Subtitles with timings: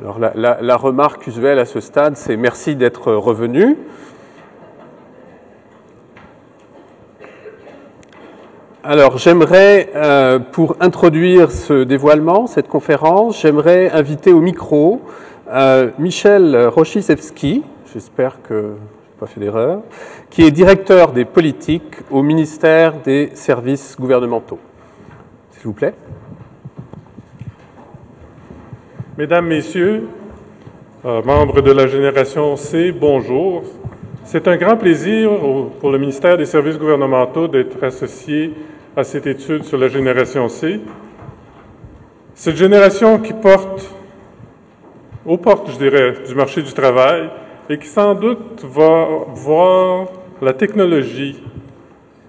[0.00, 3.76] Alors la, la- remarque usuelle à ce stade, c'est merci d'être revenu.
[8.84, 15.02] Alors j'aimerais, euh, pour introduire ce dévoilement, cette conférence, j'aimerais inviter au micro
[15.50, 19.80] euh, Michel Rochisevski, j'espère que je n'ai pas fait d'erreur,
[20.30, 24.60] qui est directeur des politiques au ministère des services gouvernementaux.
[25.52, 25.94] S'il vous plaît.
[29.18, 30.06] Mesdames, Messieurs,
[31.04, 33.64] euh, membres de la génération C, bonjour.
[34.22, 35.28] C'est un grand plaisir
[35.80, 38.54] pour le ministère des Services gouvernementaux d'être associé
[38.96, 40.78] à cette étude sur la génération C.
[42.32, 43.92] Cette génération qui porte,
[45.26, 47.28] aux portes, je dirais, du marché du travail
[47.68, 50.06] et qui sans doute va voir
[50.40, 51.42] la technologie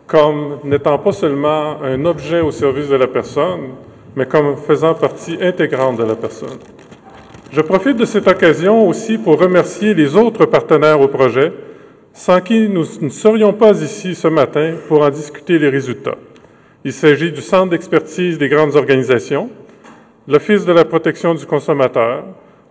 [0.08, 3.76] comme n'étant pas seulement un objet au service de la personne,
[4.16, 6.58] mais comme faisant partie intégrante de la personne.
[7.52, 11.52] Je profite de cette occasion aussi pour remercier les autres partenaires au projet,
[12.14, 16.18] sans qui nous ne serions pas ici ce matin pour en discuter les résultats.
[16.84, 19.50] Il s'agit du Centre d'expertise des grandes organisations,
[20.28, 22.24] l'Office de la protection du consommateur,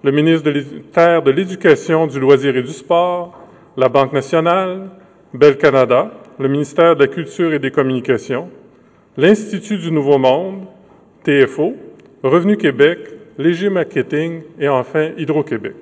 [0.05, 3.37] le ministère de l'Éducation, du loisir et du sport,
[3.77, 4.91] la Banque nationale,
[5.35, 8.49] Bell Canada, le ministère de la Culture et des Communications,
[9.17, 10.67] l'Institut du Nouveau Monde,
[11.29, 11.75] TFO,
[12.23, 13.01] Revenu Québec,
[13.37, 15.77] Léger Marketing et enfin Hydro-Québec.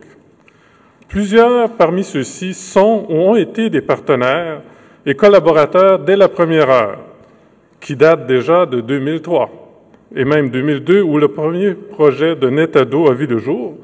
[1.07, 4.63] Plusieurs parmi ceux-ci sont ou ont été des partenaires
[5.07, 6.99] et collaborateurs dès la première heure,
[7.81, 9.49] qui date déjà de 2003
[10.17, 13.77] et même 2002 où le premier projet de Netado a vu le jour,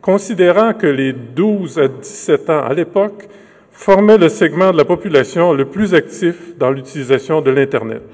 [0.00, 3.28] considérant que les 12 à 17 ans à l'époque
[3.70, 8.04] formaient le segment de la population le plus actif dans l'utilisation de l'Internet.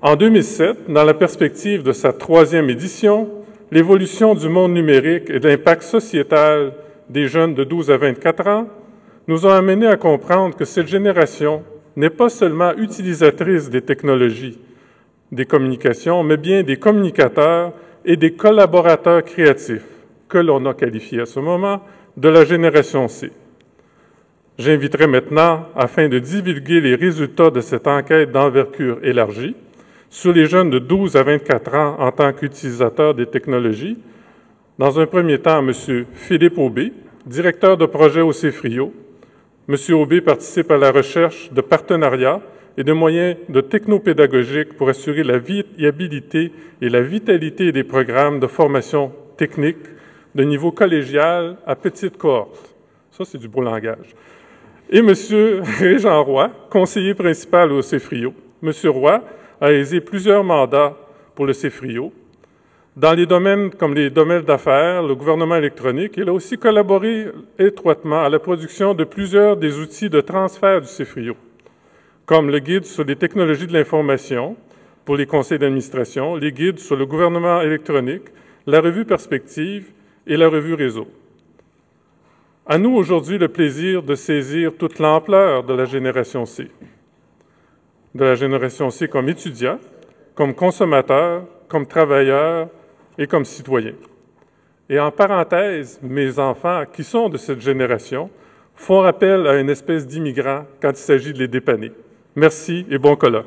[0.00, 3.28] En 2007, dans la perspective de sa troisième édition,
[3.72, 6.72] l'évolution du monde numérique et l'impact sociétal
[7.10, 8.68] des jeunes de 12 à 24 ans
[9.26, 11.64] nous ont amenés à comprendre que cette génération
[11.96, 14.60] n'est pas seulement utilisatrice des technologies,
[15.32, 17.72] des communications, mais bien des communicateurs
[18.04, 19.82] et des collaborateurs créatifs,
[20.28, 21.82] que l'on a qualifiés à ce moment
[22.16, 23.32] de la génération C.
[24.58, 29.56] J'inviterai maintenant, afin de divulguer les résultats de cette enquête d'envergure élargie,
[30.10, 33.98] sur les jeunes de 12 à 24 ans en tant qu'utilisateurs des technologies.
[34.78, 35.72] Dans un premier temps, M.
[36.14, 36.92] Philippe Aubé,
[37.26, 38.92] directeur de projet au CFRIO.
[39.68, 39.76] M.
[39.94, 42.40] Aubé participe à la recherche de partenariats
[42.76, 48.46] et de moyens de technopédagogiques pour assurer la viabilité et la vitalité des programmes de
[48.46, 49.76] formation technique
[50.34, 52.74] de niveau collégial à petite cohorte.
[53.10, 54.14] Ça, c'est du beau langage.
[54.90, 55.08] Et M.
[55.80, 58.32] Régent Roy, conseiller principal au CFRIO.
[58.62, 58.72] M.
[58.86, 59.22] Roy
[59.60, 60.96] a aisé plusieurs mandats
[61.34, 62.12] pour le CFRIO.
[62.96, 67.26] Dans les domaines comme les domaines d'affaires, le gouvernement électronique, il a aussi collaboré
[67.58, 71.36] étroitement à la production de plusieurs des outils de transfert du CFRIO,
[72.26, 74.56] comme le guide sur les technologies de l'information
[75.04, 78.24] pour les conseils d'administration, les guides sur le gouvernement électronique,
[78.66, 79.86] la revue Perspective
[80.26, 81.06] et la revue Réseau.
[82.66, 86.68] À nous aujourd'hui le plaisir de saisir toute l'ampleur de la génération C
[88.14, 89.78] de la génération C comme étudiant,
[90.34, 92.68] comme consommateur, comme travailleur
[93.16, 93.92] et comme citoyen.
[94.88, 98.30] Et en parenthèse, mes enfants qui sont de cette génération
[98.74, 101.92] font appel à une espèce d'immigrant quand il s'agit de les dépanner.
[102.34, 103.46] Merci et bon colloque.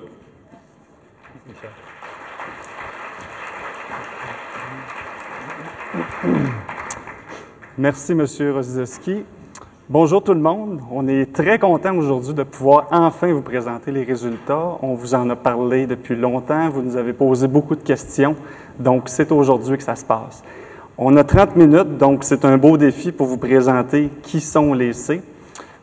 [7.77, 8.25] Merci, M.
[8.53, 9.23] Rosiewski.
[9.91, 10.79] Bonjour tout le monde.
[10.89, 14.77] On est très content aujourd'hui de pouvoir enfin vous présenter les résultats.
[14.81, 16.69] On vous en a parlé depuis longtemps.
[16.69, 18.37] Vous nous avez posé beaucoup de questions.
[18.79, 20.45] Donc, c'est aujourd'hui que ça se passe.
[20.97, 24.93] On a 30 minutes, donc c'est un beau défi pour vous présenter qui sont les
[24.93, 25.21] C.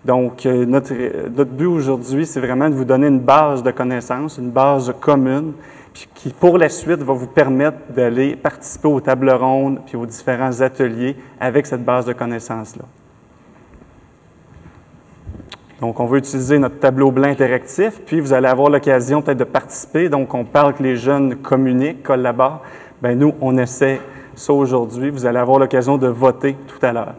[0.07, 0.95] Donc, euh, notre,
[1.29, 5.53] notre but aujourd'hui, c'est vraiment de vous donner une base de connaissances, une base commune,
[5.93, 10.07] puis qui pour la suite va vous permettre d'aller participer aux tables rondes puis aux
[10.07, 12.87] différents ateliers avec cette base de connaissances-là.
[15.81, 19.45] Donc, on va utiliser notre tableau blanc interactif, puis vous allez avoir l'occasion peut-être de
[19.45, 20.09] participer.
[20.09, 22.63] Donc, on parle que les jeunes communiquent, collaborent.
[23.01, 24.01] Bien, nous, on essaie
[24.35, 25.11] ça aujourd'hui.
[25.11, 27.15] Vous allez avoir l'occasion de voter tout à l'heure.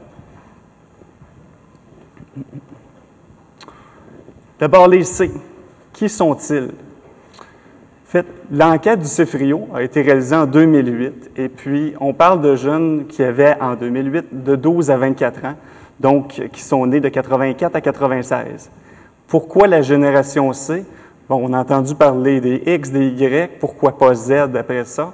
[4.59, 5.31] D'abord, les C.
[5.93, 6.65] Qui sont-ils?
[6.67, 12.55] En fait, l'enquête du CEFRIO a été réalisée en 2008, et puis on parle de
[12.55, 15.55] jeunes qui avaient en 2008 de 12 à 24 ans
[15.99, 18.69] donc qui sont nés de 84 à 96.
[19.27, 20.85] Pourquoi la génération C?
[21.27, 25.13] Bon, on a entendu parler des X, des Y, pourquoi pas Z après ça?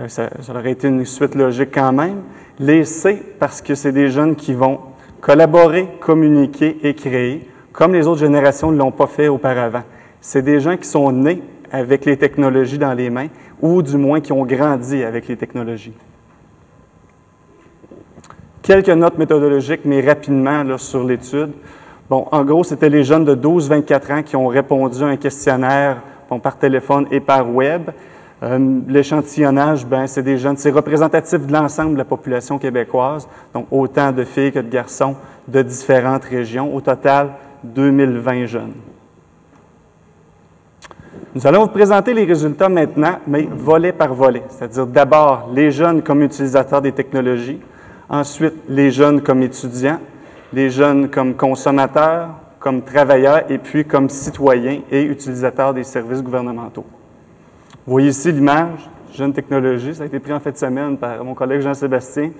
[0.00, 2.22] euh, ça, ça, aurait été une suite logique quand même.
[2.58, 4.80] Les C, parce que c'est des jeunes qui vont
[5.20, 9.82] collaborer, communiquer et créer, comme les autres générations ne l'ont pas fait auparavant.
[10.20, 13.28] C'est des gens qui sont nés avec les technologies dans les mains,
[13.60, 15.94] ou du moins qui ont grandi avec les technologies.
[18.62, 21.50] Quelques notes méthodologiques, mais rapidement sur l'étude.
[22.08, 26.00] Bon, en gros, c'était les jeunes de 12-24 ans qui ont répondu à un questionnaire
[26.40, 27.90] par téléphone et par web.
[28.42, 33.66] Euh, L'échantillonnage, ben, c'est des jeunes, c'est représentatif de l'ensemble de la population québécoise, donc
[33.70, 35.16] autant de filles que de garçons
[35.48, 36.74] de différentes régions.
[36.74, 37.30] Au total,
[37.64, 38.72] 2020 jeunes.
[41.34, 46.02] Nous allons vous présenter les résultats maintenant, mais volet par volet, c'est-à-dire d'abord les jeunes
[46.02, 47.58] comme utilisateurs des technologies,
[48.08, 50.00] ensuite les jeunes comme étudiants,
[50.52, 52.28] les jeunes comme consommateurs,
[52.58, 56.84] comme travailleurs et puis comme citoyens et utilisateurs des services gouvernementaux.
[57.84, 61.24] Vous voyez ici l'image, Jeune Technologie, ça a été pris en fin de semaine par
[61.24, 62.30] mon collègue Jean-Sébastien.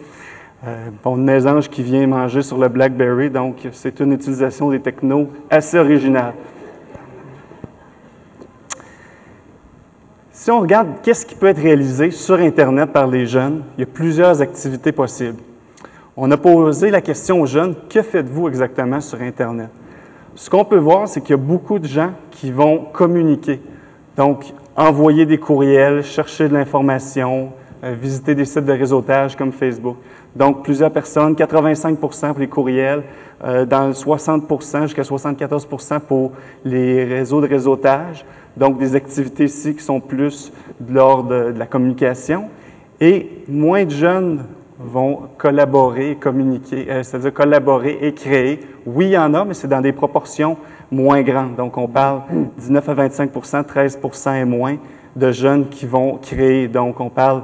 [0.64, 5.28] Euh, bon, mésange qui vient manger sur le BlackBerry, donc c'est une utilisation des technos
[5.50, 6.34] assez originale.
[10.30, 13.84] Si on regarde qu'est-ce qui peut être réalisé sur Internet par les jeunes, il y
[13.84, 15.38] a plusieurs activités possibles.
[16.14, 19.70] On a posé la question aux jeunes, que faites-vous exactement sur Internet?
[20.34, 23.62] Ce qu'on peut voir, c'est qu'il y a beaucoup de gens qui vont communiquer.
[24.14, 29.96] Donc, envoyer des courriels, chercher de l'information, euh, visiter des sites de réseautage comme Facebook.
[30.36, 33.04] Donc, plusieurs personnes, 85% pour les courriels,
[33.42, 34.44] euh, dans 60
[34.82, 36.32] jusqu'à 74% pour
[36.66, 38.26] les réseaux de réseautage.
[38.54, 42.50] Donc, des activités ici qui sont plus de l'ordre de la communication.
[43.00, 44.44] Et moins de jeunes
[44.86, 48.60] vont collaborer, communiquer, euh, c'est-à-dire collaborer et créer.
[48.86, 50.56] Oui, il y en a, mais c'est dans des proportions
[50.90, 51.56] moins grandes.
[51.56, 52.22] Donc, on parle
[52.58, 54.00] 19 à 25 13
[54.36, 54.76] et moins
[55.16, 56.68] de jeunes qui vont créer.
[56.68, 57.42] Donc, on parle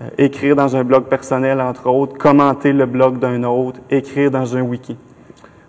[0.00, 4.56] euh, écrire dans un blog personnel, entre autres, commenter le blog d'un autre, écrire dans
[4.56, 4.96] un wiki.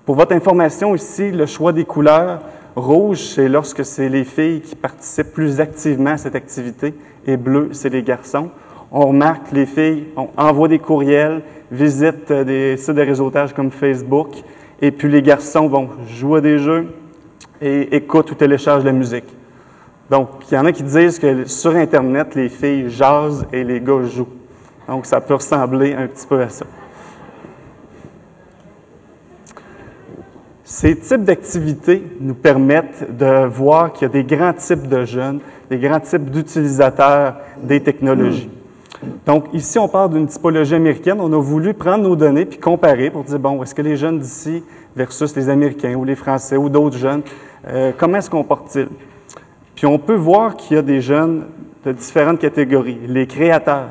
[0.06, 2.42] Pour votre information ici, le choix des couleurs,
[2.76, 6.94] rouge, c'est lorsque c'est les filles qui participent plus activement à cette activité,
[7.28, 8.50] et bleu, c'est les garçons
[8.98, 13.54] on remarque que les filles on envoient des courriels, visitent euh, des sites de réseautage
[13.54, 14.30] comme Facebook,
[14.82, 16.88] et puis les garçons vont jouer à des jeux
[17.62, 19.26] et écoutent ou téléchargent la musique.
[20.10, 23.82] Donc, il y en a qui disent que sur Internet, les filles jasent et les
[23.82, 24.30] gars jouent.
[24.88, 26.66] Donc, ça peut ressembler un petit peu à ça.
[30.64, 35.40] Ces types d'activités nous permettent de voir qu'il y a des grands types de jeunes,
[35.70, 38.50] des grands types d'utilisateurs des technologies.
[39.26, 41.18] Donc, ici, on parle d'une typologie américaine.
[41.20, 44.20] On a voulu prendre nos données puis comparer pour dire, bon, est-ce que les jeunes
[44.20, 44.64] d'ici
[44.96, 47.22] versus les Américains ou les Français ou d'autres jeunes,
[47.68, 48.88] euh, comment se comportent-ils?
[49.76, 51.46] Puis on peut voir qu'il y a des jeunes
[51.86, 53.00] de différentes catégories.
[53.08, 53.90] Les créateurs.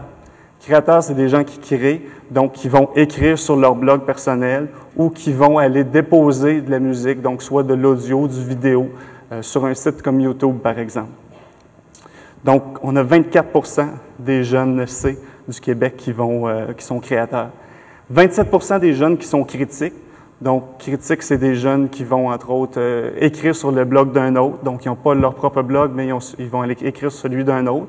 [0.61, 5.11] créateurs, c'est des gens qui créent, donc qui vont écrire sur leur blog personnel ou
[5.11, 8.89] qui vont aller déposer de la musique, donc soit de l'audio, du vidéo,
[9.31, 11.11] euh, sur un site comme YouTube, par exemple.
[12.45, 13.87] Donc, on a 24%
[14.19, 15.19] des jeunes C
[15.49, 17.51] du Québec qui, vont, euh, sont créateurs.
[18.13, 19.95] 27% des jeunes qui sont critiques.
[20.43, 24.37] Donc, critiques, c'est des jeunes qui vont, entre autres, euh, écrire sur le blog d'un
[24.37, 24.63] autre.
[24.63, 26.09] Donc, ils n'ont pas leur propre blog, mais
[26.39, 27.87] ils, vont aller écrire sur celui d'un autre.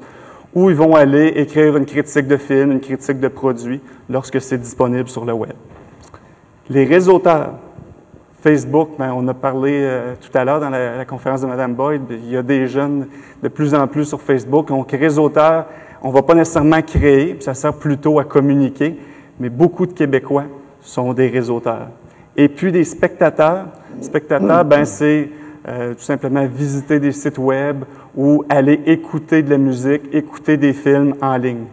[0.54, 4.57] Ou ils vont aller écrire une critique de film, une critique de produit, lorsque c'est
[4.57, 5.52] disponible sur le web.
[6.69, 7.56] Les réseauteurs,
[8.45, 12.04] Facebook, ben, on a parlé euh, tout à l'heure dans la, conférence de Mme Boyd,
[12.11, 13.07] il y a des jeunes
[13.42, 14.68] de plus en plus sur Facebook.
[14.68, 15.66] Donc, réseauteur,
[16.04, 18.99] on ne va pas nécessairement créer, ça sert plutôt à communiquer,
[19.40, 20.44] mais beaucoup de Québécois
[20.80, 21.87] sont des réseauteurs.
[22.37, 23.66] Et puis des spectateurs.
[23.99, 25.28] Spectateurs, ben, c'est
[25.68, 27.83] euh, tout simplement visiter des sites web
[28.16, 31.66] ou aller écouter de la musique, écouter des films en ligne.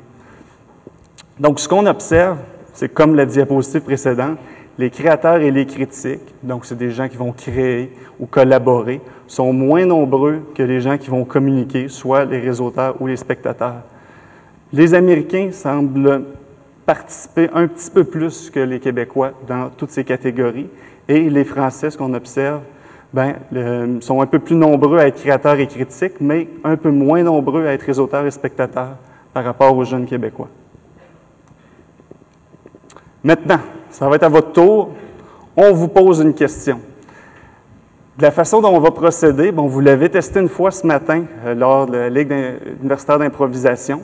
[1.38, 2.38] Donc, ce qu'on observe,
[2.72, 4.38] c'est comme la diapositive précédente,
[4.78, 9.52] les créateurs et les critiques, donc c'est des gens qui vont créer ou collaborer, sont
[9.52, 13.82] moins nombreux que les gens qui vont communiquer, soit les réseauteurs ou les spectateurs.
[14.72, 16.24] Les Américains semblent
[16.86, 20.68] participer un petit peu plus que les Québécois dans toutes ces catégories,
[21.08, 22.60] et les Français, ce qu'on observe,
[23.12, 23.34] ben,
[24.00, 27.66] sont un peu plus nombreux à être créateurs et critiques, mais un peu moins nombreux
[27.66, 28.96] à être réseauteurs et spectateurs
[29.34, 30.48] par rapport aux jeunes Québécois.
[33.22, 33.60] Maintenant,
[33.92, 34.88] ça va être à votre tour.
[35.54, 36.80] On vous pose une question.
[38.16, 41.24] De la façon dont on va procéder, bon, vous l'avez testé une fois ce matin
[41.44, 42.32] euh, lors de la Ligue
[42.80, 44.02] universitaire d'improvisation.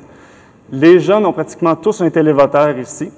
[0.71, 3.11] Les jeunes ont pratiquement tous un télévoteur ici.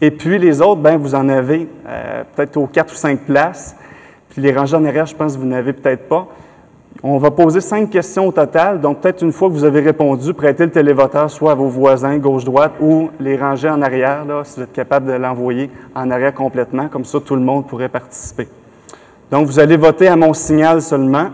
[0.00, 3.76] Et puis les autres, ben, vous en avez euh, peut-être aux quatre ou cinq places.
[4.30, 6.26] Puis les rangées en arrière, je pense que vous n'avez peut-être pas.
[7.00, 8.80] On va poser cinq questions au total.
[8.80, 12.18] Donc, peut-être une fois que vous avez répondu, prêtez le télévoteur soit à vos voisins,
[12.18, 16.34] gauche-droite, ou les ranger en arrière, là, si vous êtes capable de l'envoyer en arrière
[16.34, 16.88] complètement.
[16.88, 18.48] Comme ça, tout le monde pourrait participer.
[19.30, 21.28] Donc, vous allez voter à mon signal seulement.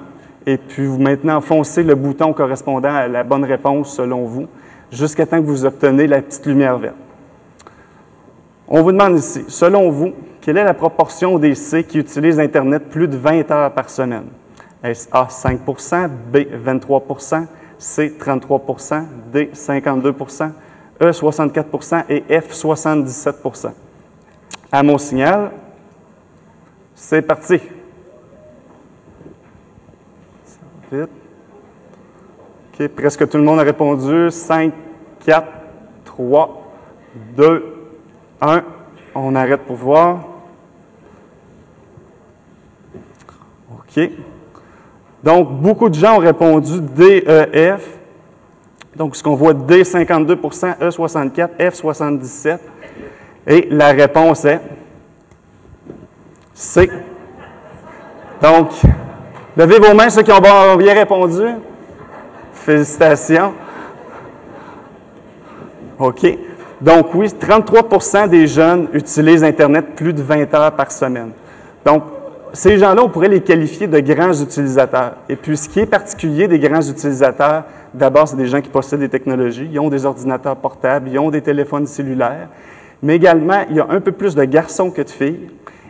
[0.44, 4.46] Et puis, vous maintenant enfoncez le bouton correspondant à la bonne réponse selon vous,
[4.92, 6.96] jusqu'à temps que vous obtenez la petite lumière verte.
[8.68, 12.90] On vous demande ici, selon vous, quelle est la proportion des C qui utilisent Internet
[12.90, 14.24] plus de 20 heures par semaine?
[14.84, 17.46] A 5% B 23%
[17.78, 20.50] C 33% D 52%
[21.00, 23.72] E 64% et F 77%
[24.70, 25.50] À mon signal,
[26.94, 27.60] c'est parti.
[30.92, 34.30] OK, presque tout le monde a répondu.
[34.30, 34.72] 5,
[35.24, 35.48] 4,
[36.04, 36.72] 3,
[37.36, 37.90] 2,
[38.40, 38.62] 1.
[39.14, 40.24] On arrête pour voir.
[43.70, 44.10] OK.
[45.24, 47.88] Donc, beaucoup de gens ont répondu DEF.
[48.94, 52.60] Donc, ce qu'on voit D 52% E 64, F 77.
[53.46, 54.60] Et la réponse est
[56.52, 56.90] C.
[58.42, 58.68] Donc,
[59.56, 61.42] levez vos mains ceux qui ont bien répondu.
[62.52, 63.54] Félicitations.
[65.98, 66.38] OK.
[66.82, 71.30] Donc, oui, 33% des jeunes utilisent Internet plus de 20 heures par semaine.
[71.82, 72.02] Donc,
[72.54, 75.16] ces gens-là, on pourrait les qualifier de grands utilisateurs.
[75.28, 79.00] Et puis, ce qui est particulier des grands utilisateurs, d'abord, c'est des gens qui possèdent
[79.00, 82.48] des technologies, ils ont des ordinateurs portables, ils ont des téléphones cellulaires,
[83.02, 85.48] mais également, il y a un peu plus de garçons que de filles.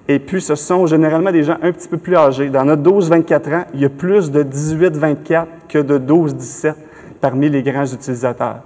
[0.08, 2.48] Et puis, ce sont généralement des gens un petit peu plus âgés.
[2.48, 6.74] Dans notre 12-24 ans, il y a plus de 18-24 que de 12-17
[7.20, 8.60] parmi les grands utilisateurs.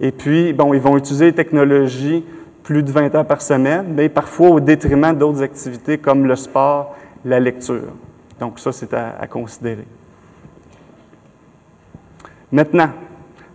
[0.00, 2.24] Et puis, bon, ils vont utiliser les technologies
[2.62, 6.94] plus de 20 heures par semaine, mais parfois au détriment d'autres activités comme le sport,
[7.24, 7.92] la lecture.
[8.40, 9.86] Donc ça, c'est à, considérer.
[12.50, 12.90] Maintenant,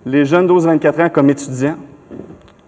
[0.05, 1.75] les jeunes 12-24 ans comme étudiants,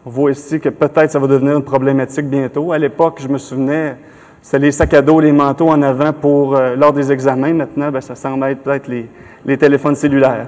[0.05, 2.71] on voit ici que peut-être ça va devenir une problématique bientôt.
[2.71, 3.97] À l'époque, je me souvenais,
[4.41, 7.53] c'était les sacs à dos, les manteaux en avant pour euh, lors des examens.
[7.53, 10.47] Maintenant, ben, ça semble être peut-être les, téléphones cellulaires.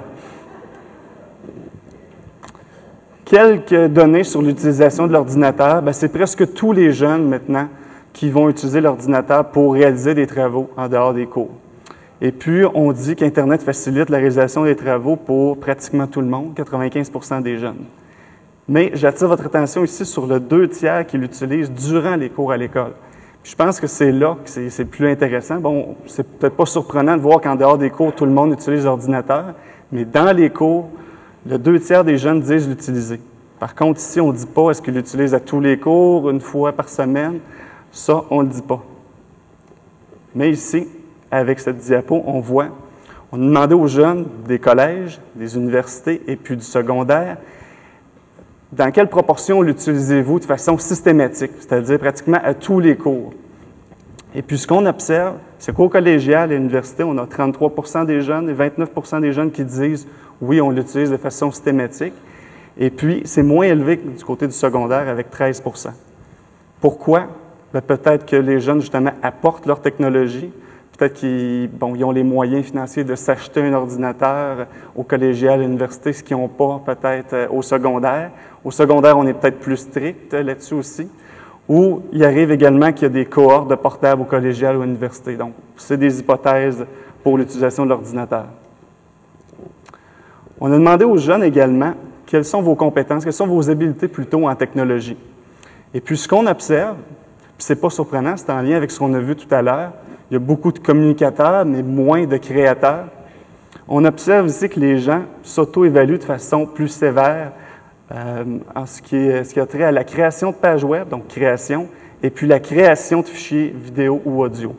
[3.26, 7.68] Quelques données sur l'utilisation de l'ordinateur, ben, c'est presque tous les jeunes maintenant
[8.14, 11.52] qui vont utiliser l'ordinateur pour réaliser des travaux en dehors des cours.
[12.22, 16.54] Et puis, on dit qu'Internet facilite la réalisation des travaux pour pratiquement tout le monde,
[16.56, 17.84] 95% des jeunes.
[18.68, 22.58] Mais j'attire votre attention ici sur le deux tiers qui l'utilisent durant les cours à
[22.58, 22.94] l'école.
[23.44, 25.58] Je pense que c'est là que c'est plus intéressant.
[25.58, 28.86] Bon, c'est peut-être pas surprenant de voir qu'en dehors des cours, tout le monde utilise
[28.86, 29.56] l'ordinateur,
[29.92, 30.90] mais dans les cours,
[31.48, 33.20] le deux tiers des jeunes disent l'utiliser.
[33.60, 36.40] Par contre, ici, on ne dit pas est-ce qu'ils l'utilisent à tous les cours, une
[36.40, 37.40] fois par semaine.
[37.92, 38.84] Ça, on ne le dit pas.
[40.34, 40.88] Mais ici,
[41.30, 42.70] avec cette diapo, on voit,
[43.32, 47.38] on demandait aux jeunes des collèges, des universités et puis du secondaire,
[48.72, 53.34] dans quelle proportion l'utilisez-vous de façon systématique, c'est-à-dire pratiquement à tous les cours?
[54.34, 58.22] Et puis ce qu'on observe, c'est qu'au collégial et à l'université, on a 33% des
[58.22, 60.08] jeunes et 29% des jeunes qui disent
[60.42, 62.14] oui, on l'utilise de façon systématique.
[62.78, 65.90] Et puis, c'est moins élevé que du côté du secondaire avec 13%
[66.80, 67.28] Pourquoi?
[67.74, 70.52] Ben, peut-être que les jeunes, justement, apportent leur technologie.
[70.98, 76.22] Peut-être qu'ils ont les moyens financiers de s'acheter un ordinateur au collégial, à l'université, ce
[76.22, 78.32] qu'ils n'ont pas peut-être euh, au secondaire.
[78.64, 81.08] Au secondaire, on est peut-être plus strict euh, là-dessus aussi.
[81.70, 84.86] Ou il arrive également qu'il y a des cohortes de portables au collégial ou à
[84.86, 85.38] l'université.
[85.38, 86.86] Donc, c'est des hypothèses
[87.24, 88.48] pour l'utilisation de l'ordinateur.
[90.60, 91.94] On a demandé aux jeunes également
[92.26, 95.18] quelles sont vos compétences, quelles sont vos habiletés plutôt en technologie.
[95.94, 96.98] Et puis, ce qu'on observe,
[97.62, 99.92] c'est pas surprenant, c'est en lien avec ce qu'on a vu tout à l'heure.
[100.30, 103.06] Il y a beaucoup de communicateurs, mais moins de créateurs.
[103.88, 107.52] On observe ici que les gens s'auto-évaluent de façon plus sévère
[108.12, 108.44] euh,
[108.76, 111.28] en ce qui, est, ce qui a trait à la création de pages web, donc
[111.28, 111.88] création,
[112.24, 114.76] et puis la création de fichiers vidéo ou audio.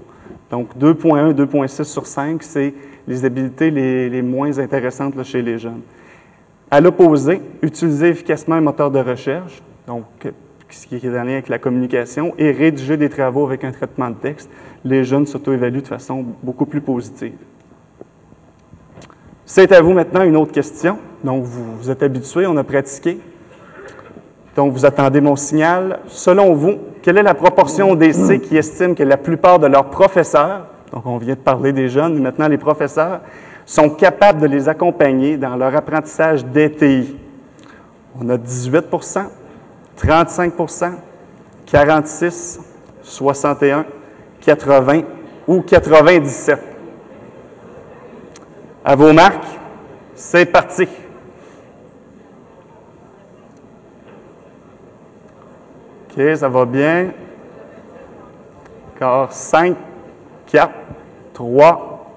[0.51, 2.75] Donc 2.1, 2.6 sur 5, c'est
[3.07, 5.81] les habiletés les, moins intéressantes chez les jeunes.
[6.71, 10.05] À l'opposé, utiliser efficacement un moteur de recherche, donc
[10.75, 14.11] ce qui est en lien avec la communication, et rédiger des travaux avec un traitement
[14.11, 14.51] de texte,
[14.85, 17.35] les jeunes s'auto-évaluent de façon beaucoup plus positive.
[19.45, 20.99] C'est à vous maintenant une autre question.
[21.23, 23.19] Donc, vous, vous êtes habitués, on a pratiqué.
[24.57, 26.01] Donc, vous attendez mon signal.
[26.07, 29.91] Selon vous, quelle est la proportion des C qui estiment que la plupart de leurs
[29.91, 33.21] professeurs, donc on vient de parler des jeunes, mais maintenant les professeurs,
[33.67, 37.17] sont capables de les accompagner dans leur apprentissage d'ETI?
[38.21, 38.87] On a 18
[39.97, 40.55] 35
[41.67, 42.61] 46%
[43.03, 43.87] 61
[44.41, 45.03] 80
[45.47, 46.61] ou 97.
[48.85, 49.45] À vos marques,
[50.15, 50.89] c'est parti.
[56.11, 57.13] OK, ça va bien.
[58.95, 59.77] Encore 5,
[60.47, 60.73] 4,
[61.33, 62.13] 3,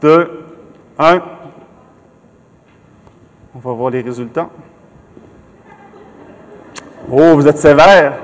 [0.00, 0.44] 2,
[0.98, 1.22] 1.
[3.54, 4.48] On va voir les résultats.
[7.10, 8.14] Oh, vous êtes sévère.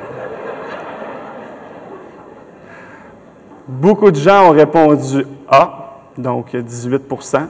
[3.69, 7.47] Beaucoup de gens ont répondu A, donc 18%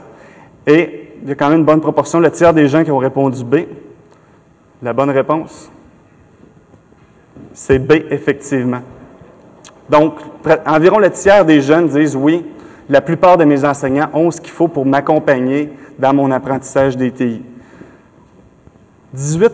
[0.67, 2.99] Et il y a quand même une bonne proportion, le tiers des gens qui ont
[2.99, 3.57] répondu B.
[4.83, 5.71] La bonne réponse,
[7.53, 8.81] c'est B, effectivement.
[9.89, 10.15] Donc,
[10.67, 12.45] environ le tiers des jeunes disent oui,
[12.89, 17.13] la plupart de mes enseignants ont ce qu'il faut pour m'accompagner dans mon apprentissage des
[17.13, 17.43] TI.
[19.13, 19.51] 18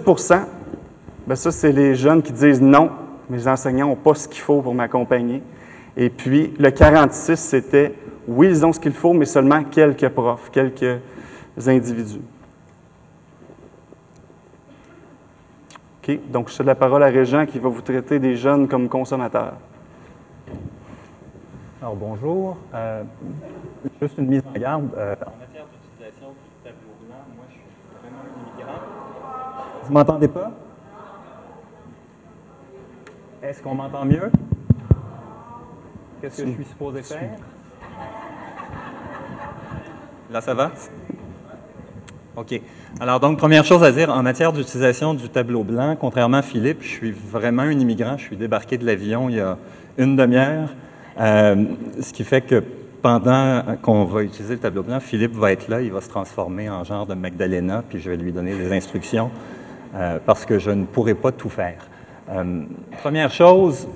[1.26, 2.90] bien ça, c'est les jeunes qui disent non,
[3.28, 5.42] mes enseignants n'ont pas ce qu'il faut pour m'accompagner.
[5.96, 7.94] Et puis, le 46, c'était
[8.28, 11.00] oui, ils ont ce qu'il faut, mais seulement quelques profs, quelques
[11.66, 12.20] individus.
[16.02, 18.88] OK, donc je cède la parole à Régent qui va vous traiter des jeunes comme
[18.88, 19.54] consommateurs.
[21.80, 22.56] Alors bonjour.
[22.74, 23.02] Euh,
[24.00, 24.88] juste une mise en garde.
[24.96, 27.62] Euh, en matière d'utilisation du tableau blanc, moi je suis
[28.00, 28.80] vraiment un immigrant.
[29.84, 30.52] Vous m'entendez pas?
[33.42, 34.30] Est-ce qu'on m'entend mieux?
[36.20, 37.36] Qu'est-ce que je suis supposé faire?
[40.30, 40.72] Là, ça va?
[42.36, 42.60] OK.
[42.98, 46.78] Alors, donc, première chose à dire, en matière d'utilisation du tableau blanc, contrairement à Philippe,
[46.82, 48.16] je suis vraiment un immigrant.
[48.16, 49.58] Je suis débarqué de l'avion il y a
[49.98, 50.70] une demi-heure,
[51.18, 51.64] euh,
[52.00, 52.62] ce qui fait que
[53.02, 56.68] pendant qu'on va utiliser le tableau blanc, Philippe va être là, il va se transformer
[56.68, 59.30] en genre de Magdalena, puis je vais lui donner des instructions
[59.94, 61.86] euh, parce que je ne pourrai pas tout faire.
[62.28, 62.64] Euh,
[63.02, 63.86] première chose,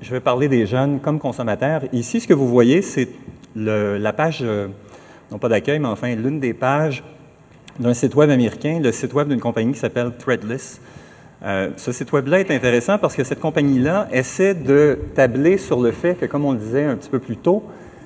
[0.00, 1.82] je vais parler des jeunes comme consommateurs.
[1.92, 3.08] Ici, ce que vous voyez, c'est
[3.56, 4.44] la page,
[5.30, 7.02] non pas d'accueil, mais enfin l'une des pages
[7.78, 10.80] d'un site web américain, le site web d'une compagnie qui s'appelle Threadless.
[11.42, 15.90] Euh, ce site web-là est intéressant parce que cette compagnie-là essaie de tabler sur le
[15.90, 17.64] fait que, comme on le disait un petit peu plus tôt,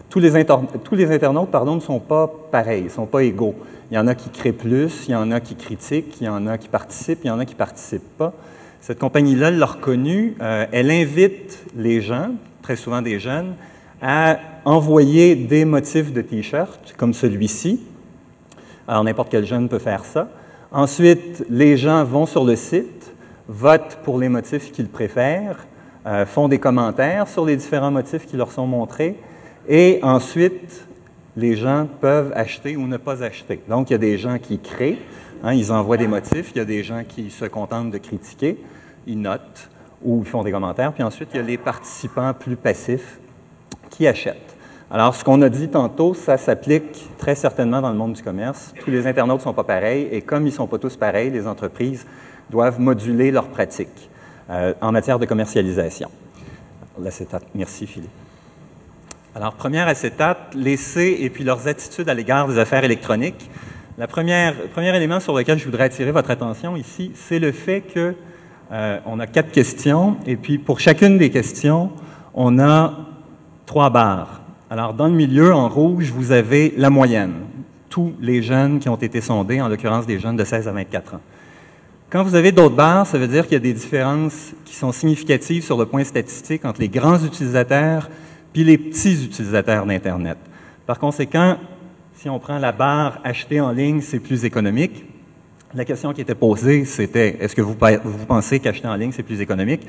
[0.08, 0.44] tous les,
[0.84, 3.56] tous les internautes pardon, ne sont pas pareils, ne sont pas égaux.
[3.90, 6.28] Il y en a qui créent plus, il y en a qui critiquent, il y
[6.28, 8.32] en a qui participent, il y en a qui ne participent pas.
[8.86, 10.34] Cette compagnie-là l'a reconnue.
[10.42, 13.54] Euh, elle invite les gens, très souvent des jeunes,
[14.02, 17.80] à envoyer des motifs de T-shirt comme celui-ci,
[18.86, 20.28] alors, n'importe quel jeune peut faire ça.
[20.70, 23.14] Ensuite, les gens vont sur le site,
[23.48, 25.66] votent pour les motifs qu'ils préfèrent,
[26.06, 29.16] euh, font des commentaires sur les différents motifs qui leur sont montrés,
[29.66, 30.86] et ensuite,
[31.38, 33.62] les gens peuvent acheter ou ne pas acheter.
[33.66, 34.98] Donc, il y a des gens qui créent,
[35.44, 38.58] hein, ils envoient des motifs, il y a des gens qui se contentent de critiquer,
[39.06, 39.70] ils notent
[40.02, 43.18] ou ils font des commentaires, puis ensuite, il y a les participants plus passifs
[43.90, 44.56] qui achètent.
[44.90, 48.74] Alors, ce qu'on a dit tantôt, ça s'applique très certainement dans le monde du commerce.
[48.84, 51.30] Tous les internautes ne sont pas pareils et comme ils ne sont pas tous pareils,
[51.30, 52.06] les entreprises
[52.50, 54.10] doivent moduler leurs pratiques
[54.50, 56.10] euh, en matière de commercialisation.
[57.00, 57.44] L'acétate.
[57.54, 58.10] Merci, Philippe.
[59.34, 63.50] Alors, première acétate, les C et puis leurs attitudes à l'égard des affaires électroniques.
[63.96, 68.14] Le premier élément sur lequel je voudrais attirer votre attention ici, c'est le fait que
[68.72, 71.90] euh, on a quatre questions et puis pour chacune des questions,
[72.34, 72.92] on a
[73.66, 74.40] trois barres.
[74.68, 77.34] Alors, dans le milieu, en rouge, vous avez la moyenne,
[77.88, 81.14] tous les jeunes qui ont été sondés, en l'occurrence des jeunes de 16 à 24
[81.14, 81.20] ans.
[82.10, 84.90] Quand vous avez d'autres barres, ça veut dire qu'il y a des différences qui sont
[84.90, 88.08] significatives sur le point statistique entre les grands utilisateurs
[88.52, 90.38] puis les petits utilisateurs d'Internet.
[90.86, 91.58] Par conséquent,
[92.16, 95.04] si on prend la barre acheter en ligne, c'est plus économique.
[95.74, 99.40] La question qui était posée, c'était est-ce que vous, pensez qu'acheter en ligne, c'est plus
[99.40, 99.86] économique?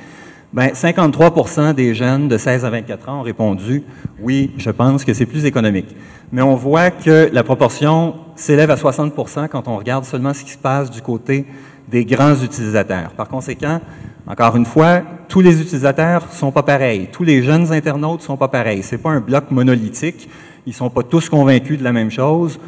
[0.51, 3.83] Bien, 53% des jeunes de 16 à 24 ans ont répondu
[4.19, 5.95] oui, je pense que c'est plus économique.
[6.31, 10.51] Mais on voit que la proportion s'élève à 60% quand on regarde seulement ce qui
[10.51, 11.45] se passe du côté
[11.88, 13.11] des grands utilisateurs.
[13.11, 13.79] Par conséquent,
[14.27, 17.09] encore une fois, tous les utilisateurs sont pas pareils.
[17.11, 18.81] Tous les jeunes internautes sont pas pareils.
[18.81, 20.27] C'est pas un bloc monolithique.
[20.65, 22.60] Ils sont pas tous convaincus de la même chose.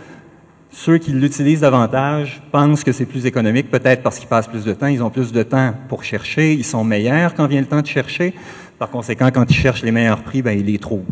[0.70, 4.74] Ceux qui l'utilisent davantage pensent que c'est plus économique, peut-être parce qu'ils passent plus de
[4.74, 7.82] temps, ils ont plus de temps pour chercher, ils sont meilleurs quand vient le temps
[7.82, 8.34] de chercher.
[8.78, 11.04] Par conséquent, quand ils cherchent les meilleurs prix, ben, ils les trouvent.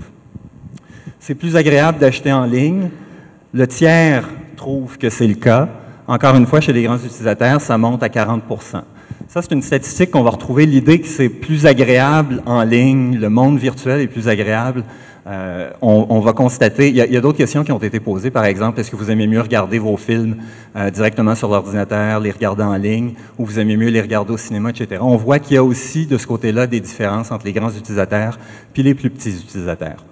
[1.20, 2.90] C'est plus agréable d'acheter en ligne.
[3.54, 5.70] Le tiers trouve que c'est le cas.
[6.08, 8.42] Encore une fois, chez les grands utilisateurs, ça monte à 40%
[9.28, 13.30] Ça, c'est une statistique qu'on va retrouver, l'idée que c'est plus agréable en ligne, le
[13.30, 14.84] monde virtuel est plus agréable
[15.28, 18.80] euh, on, va constater, il y a, d'autres questions qui ont été posées, par exemple,
[18.80, 20.36] est-ce que vous aimez mieux regarder vos films
[20.76, 24.38] euh, directement sur l'ordinateur, les regarder en ligne, ou vous aimez mieux les regarder au
[24.38, 25.02] cinéma, etc.
[25.02, 28.38] On voit qu'il y a aussi de ce côté-là des différences entre les grands utilisateurs
[28.72, 30.06] puis les plus petits utilisateurs.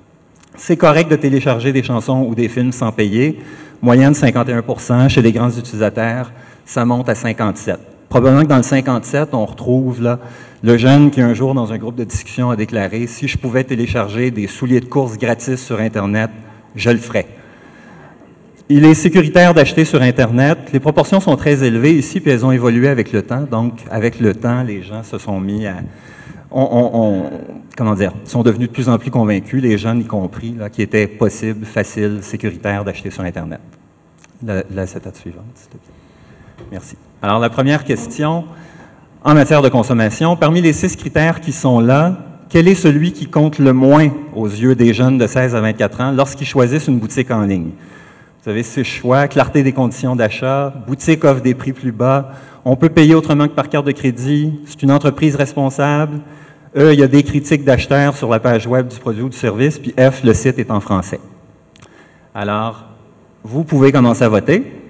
[0.57, 3.39] c'est correct de télécharger des chansons ou des films sans payer.
[3.83, 6.31] Moyenne 51% Chez les grands utilisateurs,
[6.65, 10.17] ça monte à 57 Probablement que dans le 57, on retrouve
[10.63, 13.63] le jeune qui un jour, dans un groupe de discussion, a déclaré Si je pouvais
[13.63, 16.29] télécharger des souliers de course gratis sur Internet,
[16.75, 17.27] je le ferais.
[18.69, 20.57] Il est sécuritaire d'acheter sur Internet.
[20.71, 23.41] Les proportions sont très élevées ici, puis elles ont évolué avec le temps.
[23.41, 25.75] Donc, avec le temps, les gens se sont mis à.
[27.75, 31.07] Comment dire, sont devenus de plus en plus convaincus, les jeunes y compris, qu'il était
[31.07, 33.59] possible, facile, sécuritaire d'acheter sur Internet.
[34.45, 36.02] La, la suivante, s'il te plaît.
[36.71, 36.95] Merci.
[37.21, 38.45] Alors, la première question,
[39.23, 42.17] en matière de consommation, parmi les six critères qui sont là,
[42.49, 46.01] quel est celui qui compte le moins aux yeux des jeunes de 16 à 24
[46.01, 47.71] ans lorsqu'ils choisissent une boutique en ligne?
[48.43, 52.31] Vous avez six choix, clarté des conditions d'achat, boutique offre des prix plus bas,
[52.65, 56.19] on peut payer autrement que par carte de crédit, c'est une entreprise responsable,
[56.75, 59.37] E, il y a des critiques d'acheteurs sur la page web du produit ou du
[59.37, 61.19] service, puis F, le site est en français.
[62.33, 62.85] Alors,
[63.43, 64.82] vous pouvez commencer à voter.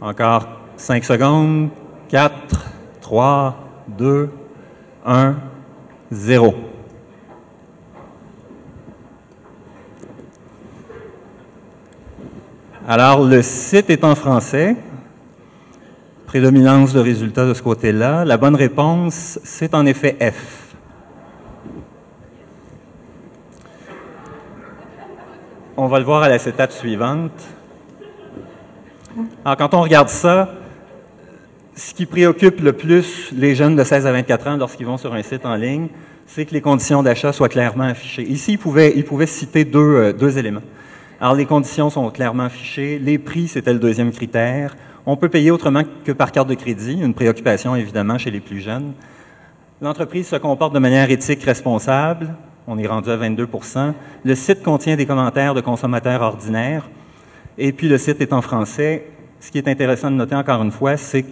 [0.00, 1.70] Encore 5 secondes.
[2.08, 2.66] 4,
[3.00, 3.56] 3,
[3.88, 4.30] 2,
[5.04, 5.36] 1,
[6.10, 6.54] 0.
[12.86, 14.76] Alors, le site est en français.
[16.26, 18.24] Prédominance de résultats de ce côté-là.
[18.24, 20.74] La bonne réponse, c'est en effet F.
[25.76, 27.32] On va le voir à la étape suivante.
[29.44, 30.52] Alors, quand on regarde ça,
[31.76, 35.14] ce qui préoccupe le plus les jeunes de 16 à 24 ans lorsqu'ils vont sur
[35.14, 35.88] un site en ligne,
[36.26, 38.24] c'est que les conditions d'achat soient clairement affichées.
[38.24, 40.62] Ici, ils pouvaient, citer deux, euh, deux éléments.
[41.20, 42.98] Alors, les conditions sont clairement affichées.
[42.98, 44.76] Les prix, c'était le deuxième critère.
[45.06, 48.60] On peut payer autrement que par carte de crédit, une préoccupation évidemment chez les plus
[48.60, 48.92] jeunes.
[49.80, 52.34] L'entreprise se comporte de manière éthique responsable.
[52.66, 56.90] On est rendu à 22% Le site contient des commentaires de consommateurs ordinaires.
[57.56, 59.04] Et puis le site est en français.
[59.40, 61.30] Ce qui est intéressant de noter encore une fois, c'est que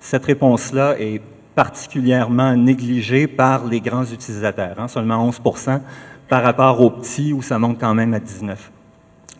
[0.00, 1.20] cette réponse-là est
[1.54, 5.80] particulièrement négligée par les grands utilisateurs, hein, seulement 11%
[6.28, 8.70] par rapport aux petits où ça monte quand même à 19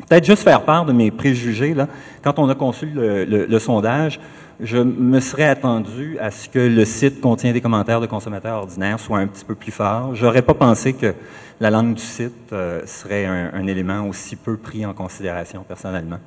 [0.07, 1.75] Peut-être juste faire part de mes préjugés.
[2.23, 4.21] Quand on a conçu le, sondage,
[4.61, 9.01] je me serais attendu à ce que le site contient des commentaires de consommateurs ordinaires
[9.01, 10.15] soit un petit peu plus fort.
[10.15, 11.15] J'aurais pas pensé que
[11.61, 16.19] la langue du site euh, serait un, élément aussi peu pris en considération personnellement.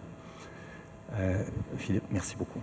[1.14, 1.44] Euh,
[1.78, 2.60] Philippe, merci beaucoup.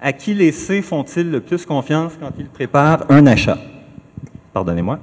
[0.00, 3.58] À qui les C font-ils le plus confiance quand ils préparent un achat?
[4.52, 4.98] Pardonnez-moi.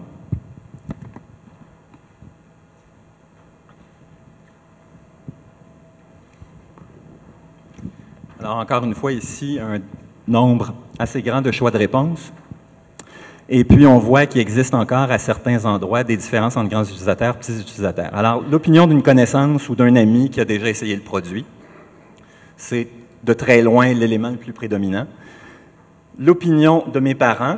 [8.39, 9.79] Alors, encore une fois, ici, un
[10.27, 12.31] nombre assez grand de choix de réponses.
[13.53, 17.35] Et puis, on voit qu'il existe encore à certains endroits des différences entre grands utilisateurs
[17.35, 18.09] et petits utilisateurs.
[18.13, 21.43] Alors, l'opinion d'une connaissance ou d'un ami qui a déjà essayé le produit,
[22.55, 22.87] c'est
[23.25, 25.05] de très loin l'élément le plus prédominant.
[26.17, 27.57] L'opinion de mes parents,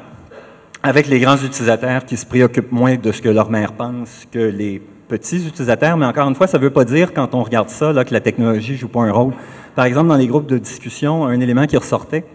[0.81, 4.39] avec les grands utilisateurs qui se préoccupent moins de ce que leur mère pense que
[4.39, 7.69] les petits utilisateurs, mais encore une fois, ça ne veut pas dire, quand on regarde
[7.69, 9.33] ça, que la technologie ne joue pas un rôle.
[9.75, 12.25] Par exemple, dans les groupes de discussion, un élément qui ressortait,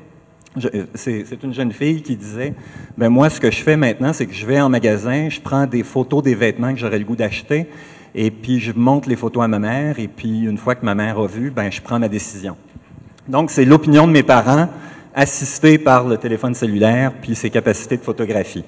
[0.94, 2.55] c'est une jeune fille qui disait,
[2.97, 5.66] ben moi, ce que je fais maintenant, c'est que je vais en magasin, je prends
[5.66, 7.66] des photos des vêtements que j'aurais le goût d'acheter,
[8.14, 10.94] et puis je montre les photos à ma mère, et puis une fois que ma
[10.94, 12.57] mère a vu, ben je prends ma décision.
[13.29, 14.68] Donc, c'est l'opinion de mes parents,
[15.14, 18.64] assistée par le téléphone cellulaire, puis ses capacités de photographie.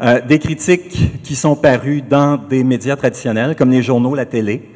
[0.00, 4.68] Euh, des critiques qui sont parues dans des médias traditionnels, comme les journaux, la télé.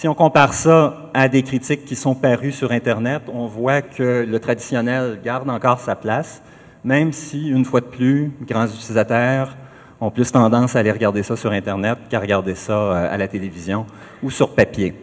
[0.00, 4.24] Si on compare ça à des critiques qui sont parues sur Internet, on voit que
[4.26, 6.40] le traditionnel garde encore sa place,
[6.82, 9.54] même si, une fois de plus, grands utilisateurs
[10.00, 13.28] ont plus tendance à aller regarder ça sur Internet qu'à regarder ça euh, à la
[13.28, 13.84] télévision
[14.22, 14.94] ou sur papier.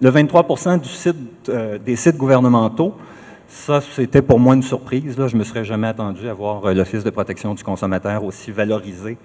[0.00, 1.14] Le 23 du site,
[1.50, 2.94] euh, des sites gouvernementaux
[3.48, 5.18] ça, c'était pour moi une surprise.
[5.18, 5.28] Là.
[5.28, 8.50] Je ne me serais jamais attendu à voir euh, l'Office de protection du consommateur aussi
[8.50, 9.18] valorisé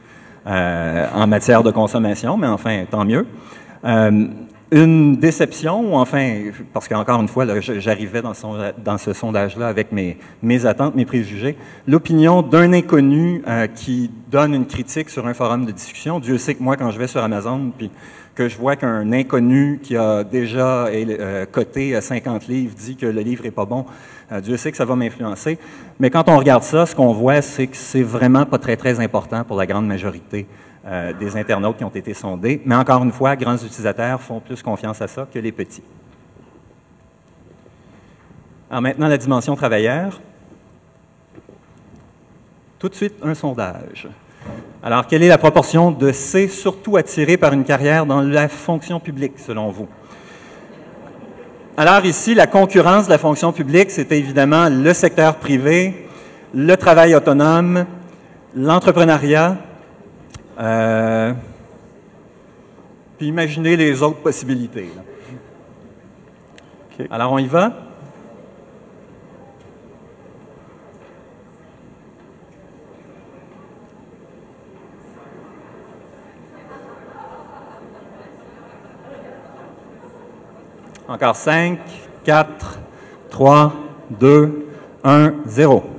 [0.46, 3.26] euh, en matière de consommation, mais enfin, tant mieux.
[4.72, 11.06] Une déception, enfin, parce qu'encore une fois, j'arrivais dans, ce sondage-là avec mes, attentes, mes
[11.06, 11.56] préjugés,
[11.88, 13.44] l'opinion d'un inconnu
[13.76, 16.20] qui donne une critique sur un forum de discussion.
[16.20, 17.92] Dieu sait que moi, quand je vais sur Amazon, puis
[18.38, 23.22] que je vois qu'un inconnu qui a déjà euh, coté 50 livres dit que le
[23.22, 23.86] livre est pas bon,
[24.32, 25.58] euh, Dieu sait que ça va m'influencer.
[26.00, 29.00] Mais quand on regarde ça, ce qu'on voit, c'est que c'est vraiment pas très, très
[29.00, 30.46] important pour la grande majorité
[30.88, 32.62] euh, des internautes qui ont été sondés.
[32.66, 35.84] Mais encore une fois, grands utilisateurs font plus confiance à ça que les petits.
[38.70, 40.20] Alors maintenant, la dimension travailleur.
[42.80, 44.08] Tout de suite, un sondage.
[44.82, 49.00] Alors, quelle est la proportion de C surtout attirés par une carrière dans la fonction
[49.00, 49.88] publique, selon vous?
[51.76, 56.08] Alors ici, la concurrence de la fonction publique, c'était évidemment le secteur privé,
[56.54, 57.86] le travail autonome,
[58.56, 59.58] l'entrepreneuriat,
[60.60, 61.34] euh,
[63.18, 64.90] puis imaginez les autres possibilités.
[67.10, 67.72] Alors on y va?
[81.08, 81.80] Encore 5,
[82.26, 82.80] 4,
[83.30, 83.74] 3,
[84.20, 84.68] 2,
[85.04, 85.97] 1, 0.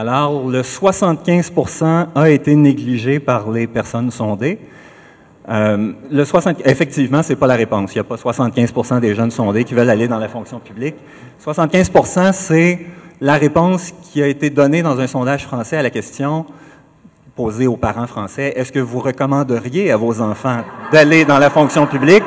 [0.00, 4.60] Alors, le 75% a été négligé par les personnes sondées.
[5.48, 7.92] Euh, le 60, effectivement, ce n'est pas la réponse.
[7.92, 10.94] Il n'y a pas 75 des jeunes sondés qui veulent aller dans la fonction publique.
[11.40, 11.90] 75
[12.32, 12.78] c'est
[13.20, 16.46] la réponse qui a été donnée dans un sondage français à la question
[17.34, 21.88] posé aux parents français, est-ce que vous recommanderiez à vos enfants d'aller dans la fonction
[21.88, 22.22] publique?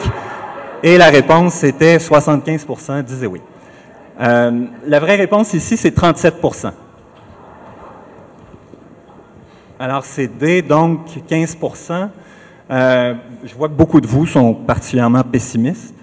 [0.83, 3.39] Et la réponse, c'était 75% disaient oui.
[4.19, 6.41] Euh, la vraie réponse ici, c'est 37
[9.79, 12.09] Alors, c'est D, donc 15%
[12.69, 15.95] euh, Je vois que beaucoup de vous sont particulièrement pessimistes.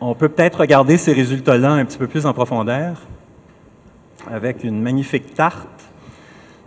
[0.00, 2.96] On peut peut-être regarder ces résultats-là un petit peu plus en profondeur
[4.30, 5.68] avec une magnifique tarte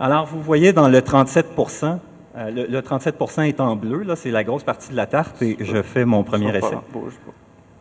[0.00, 1.98] alors, vous voyez dans le 37%
[2.36, 5.58] euh, le, 37% est en bleu, là, c'est la grosse partie de la tarte, et
[5.60, 6.78] je fais mon premier essai.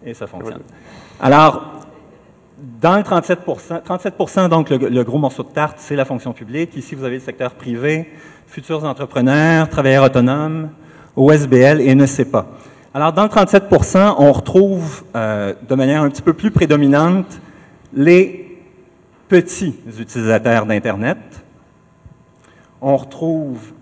[0.04, 0.62] Et ça fonctionne.
[1.22, 1.72] Alors,
[2.82, 6.76] dans le 37 37% donc le, gros morceau de tarte, c'est la fonction publique.
[6.76, 8.10] Ici, vous avez le secteur privé,
[8.48, 10.70] futurs entrepreneurs, travailleurs autonomes,
[11.16, 12.48] OSBL et ne sait pas.
[12.94, 17.40] Alors, dans le 37% on retrouve euh, de manière un petit peu plus prédominante
[17.94, 18.58] les
[19.28, 21.18] petits utilisateurs d'Internet,
[22.82, 23.74] on retrouve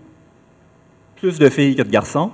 [1.16, 2.30] plus de filles que de garçons.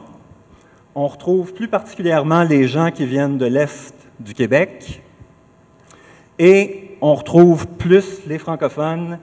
[0.94, 5.02] On retrouve plus particulièrement les gens qui viennent de l'Est du Québec.
[6.38, 9.18] Et on retrouve plus les francophones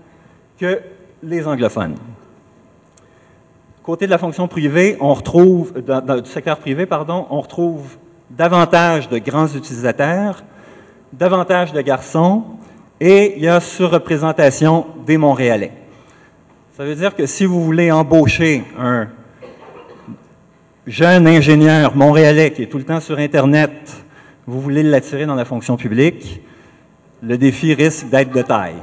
[0.57, 0.81] que
[1.23, 1.95] les anglophones.
[3.83, 7.97] Côté de la fonction privée, on retrouve, du secteur privé, pardon, on retrouve
[8.29, 10.43] davantage de grands utilisateurs,
[11.11, 12.43] davantage de garçons,
[12.99, 15.73] et il y a surreprésentation des Montréalais.
[16.77, 19.07] Ça veut dire que si vous voulez embaucher un
[20.85, 23.71] jeune ingénieur montréalais qui est tout le temps sur Internet,
[24.45, 26.41] vous voulez l'attirer dans la fonction publique,
[27.21, 28.81] le défi risque d'être de taille.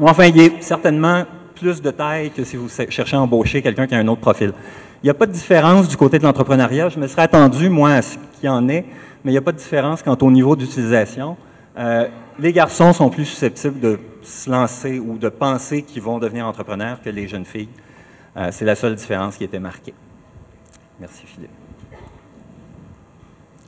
[0.00, 3.94] enfin, il est certainement plus de taille que si vous cherchez à embaucher quelqu'un qui
[3.94, 4.52] a un autre profil.
[5.02, 6.88] Il n'y a pas de différence du côté de l'entrepreneuriat.
[6.88, 8.84] Je me serais attendu, moi, à ce qu'il y en ait,
[9.24, 11.36] mais il n'y a pas de différence quant au niveau d'utilisation.
[11.78, 16.46] Euh, les garçons sont plus susceptibles de se lancer ou de penser qu'ils vont devenir
[16.46, 17.68] entrepreneurs que les jeunes filles.
[18.36, 19.94] Euh, c'est la seule différence qui était marquée.
[21.00, 21.50] Merci Philippe.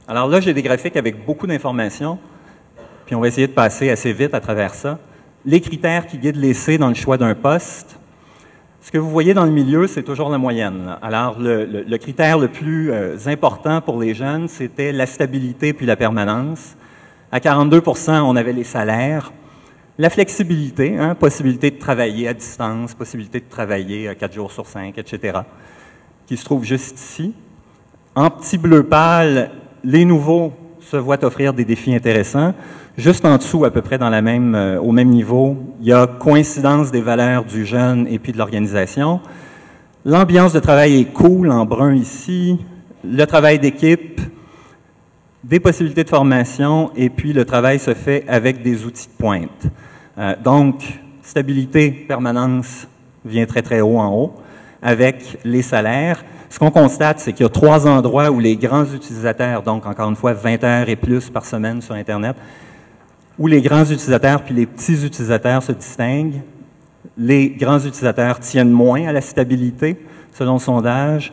[0.06, 2.18] Alors là, j'ai des graphiques avec beaucoup d'informations,
[3.08, 4.98] puis on va essayer de passer assez vite à travers ça.
[5.46, 7.98] Les critères qui guident l'essai dans le choix d'un poste.
[8.82, 10.94] Ce que vous voyez dans le milieu, c'est toujours la moyenne.
[11.00, 15.96] Alors, le, critère le plus euh, important pour les jeunes, c'était la stabilité puis la
[15.96, 16.76] permanence.
[17.32, 19.32] À 42% on avait les salaires.
[19.96, 24.66] La flexibilité, hein, possibilité de travailler à distance, possibilité de travailler euh, quatre jours sur
[24.66, 25.38] cinq, etc.,
[26.26, 27.34] qui se trouve juste ici.
[28.14, 29.50] En petit bleu pâle,
[29.82, 32.54] les nouveaux se voient offrir des défis intéressants.
[32.96, 35.92] Juste en dessous, à peu près dans la même, euh, au même niveau, il y
[35.92, 39.20] a coïncidence des valeurs du jeune et puis de l'organisation.
[40.04, 42.58] L'ambiance de travail est cool, en brun ici.
[43.04, 44.20] Le travail d'équipe,
[45.44, 49.66] des possibilités de formation et puis le travail se fait avec des outils de pointe.
[50.18, 50.82] Euh, donc,
[51.22, 52.88] stabilité, permanence
[53.24, 54.34] vient très très haut en haut
[54.82, 56.24] avec les salaires.
[56.50, 60.08] Ce qu'on constate, c'est qu'il y a trois endroits où les grands utilisateurs, donc encore
[60.08, 62.36] une fois 20 heures et plus par semaine sur Internet,
[63.38, 66.40] où les grands utilisateurs puis les petits utilisateurs se distinguent.
[67.16, 69.98] Les grands utilisateurs tiennent moins à la stabilité,
[70.32, 71.32] selon le sondage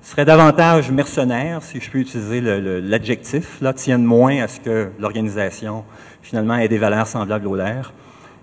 [0.00, 5.84] seraient davantage mercenaires, si je peux utiliser l'adjectif, tiennent moins à ce que l'organisation,
[6.22, 7.92] finalement, ait des valeurs semblables aux leurs.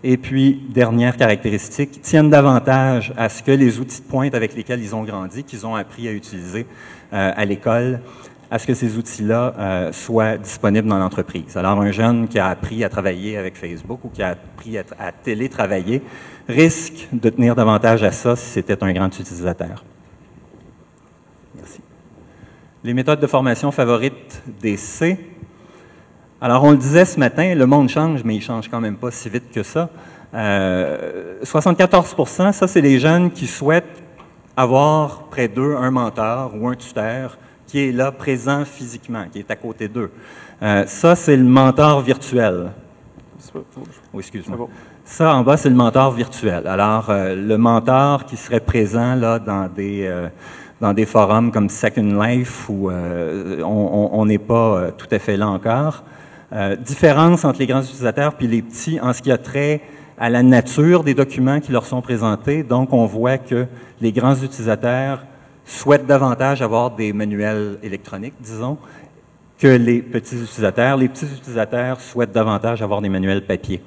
[0.03, 4.81] Et puis, dernière caractéristique, tiennent davantage à ce que les outils de pointe avec lesquels
[4.81, 6.67] ils ont grandi, qu'ils ont appris à utiliser
[7.13, 8.01] euh, à l'école,
[8.51, 11.57] à ce que ces outils-là euh, soient disponibles dans l'entreprise.
[11.57, 14.83] Alors, un jeune qui a appris à travailler avec Facebook ou qui a appris à,
[14.99, 16.03] à télétravailler
[16.47, 19.83] risque de tenir davantage à ça si c'était un grand utilisateur.
[21.55, 21.79] Merci.
[22.83, 25.17] Les méthodes de formation favorites des C.
[26.41, 29.11] Alors, on le disait ce matin, le monde change, mais il change quand même pas
[29.11, 29.89] si vite que ça.
[30.33, 34.03] Euh, 74% ça, c'est les jeunes qui souhaitent
[34.57, 39.51] avoir près d'eux un mentor ou un tuteur qui est là, présent physiquement, qui est
[39.51, 40.11] à côté d'eux.
[40.61, 42.71] Euh, ça, c'est le mentor virtuel.
[44.13, 44.69] Excuse-moi.
[45.03, 46.67] Ça, en bas, c'est le mentor virtuel.
[46.67, 50.29] Alors, euh, le mentor qui serait présent là dans des euh,
[50.81, 56.03] dans des forums comme Second Life où on n'est pas tout à fait là encore.
[56.55, 59.81] Euh, différence entre les grands utilisateurs puis les petits en ce qui a trait
[60.17, 62.63] à la nature des documents qui leur sont présentés.
[62.63, 63.65] Donc, on voit que
[63.99, 65.25] les grands utilisateurs
[65.65, 68.77] souhaitent davantage avoir des manuels électroniques, disons,
[69.59, 70.95] que les petits utilisateurs.
[70.95, 73.81] Les petits utilisateurs souhaitent davantage avoir des manuels papier.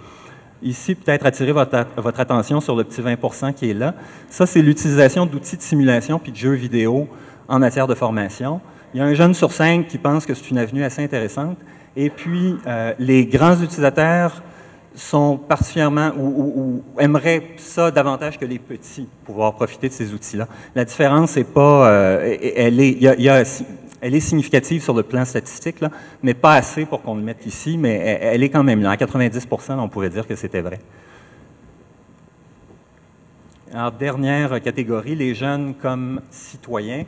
[0.63, 3.95] Ici, peut-être attirer votre, votre, attention sur le petit 20% qui est là.
[4.29, 7.09] Ça, c'est l'utilisation d'outils de simulation puis de jeux vidéo
[7.47, 8.61] en matière de formation.
[8.93, 11.57] Il y a un jeune sur cinq qui pense que c'est une avenue assez intéressante.
[11.97, 14.43] Et puis, euh, les grands utilisateurs
[14.95, 20.49] sont particulièrement ou, aimeraient ça davantage que les petits, pouvoir profiter de ces outils-là.
[20.75, 21.89] La différence n'est pas,
[22.21, 25.77] elle est, significative sur le plan statistique,
[26.23, 28.91] mais pas assez pour qu'on le mette ici, mais elle, elle est quand même là.
[28.91, 30.81] À 90 on pourrait dire que c'était vrai.
[33.73, 37.05] Alors, dernière catégorie, les jeunes comme citoyens.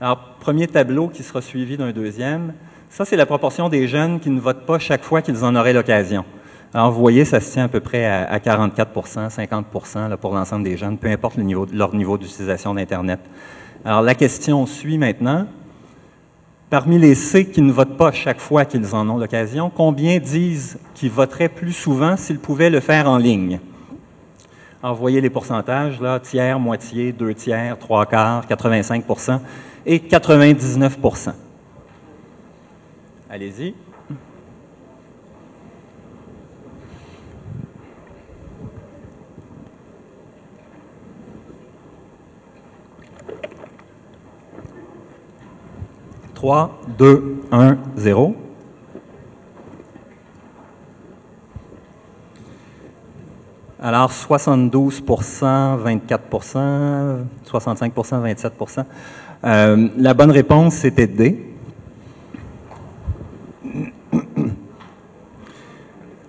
[0.00, 2.54] Alors, premier tableau qui sera suivi d'un deuxième.
[2.94, 5.72] Ça, c'est la proportion des jeunes qui ne votent pas chaque fois qu'ils en auraient
[5.72, 6.24] l'occasion.
[6.72, 9.66] Alors, vous voyez, ça se tient à peu près à, à 44 50
[10.08, 11.34] là, pour l'ensemble des jeunes, peu importe
[11.72, 13.18] leur niveau d'utilisation d'Internet.
[13.84, 15.48] Alors, la question suit maintenant.
[16.70, 20.78] Parmi les C qui ne votent pas chaque fois qu'ils en ont l'occasion, combien disent
[20.94, 23.58] qu'ils voteraient plus souvent s'ils pouvaient le faire en ligne?
[24.84, 29.40] Alors, vous voyez les pourcentages, là, tiers, moitié, deux tiers, trois quarts, 85%
[29.84, 30.96] et 99
[33.34, 33.74] Allez-y.
[46.34, 48.36] Trois, deux, un, zéro.
[53.80, 58.84] Alors, 72% 24% 65% 27%
[59.42, 61.53] euh, La bonne réponse, c'était D.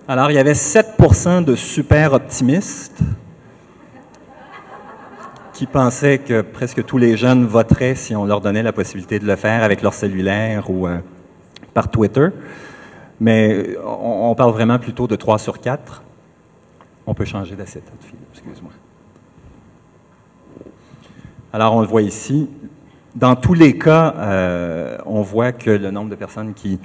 [0.08, 3.00] Alors, il y avait 7% de super optimistes
[5.52, 9.26] qui pensaient que presque tous les jeunes voteraient si on leur donnait la possibilité de
[9.26, 10.98] le faire avec leur cellulaire ou euh,
[11.74, 12.28] par Twitter.
[13.18, 16.04] Mais on, parle vraiment plutôt de 3 sur 4.
[17.04, 17.92] On peut changer d'acétate,
[18.32, 18.70] excuse-moi.
[21.52, 22.48] Alors, on le voit ici.
[23.16, 26.78] Dans tous les cas, euh, on voit que le nombre de personnes qui